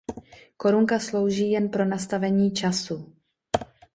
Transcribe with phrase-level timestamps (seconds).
[0.57, 3.15] Korunka slouží jen pro nastavení času.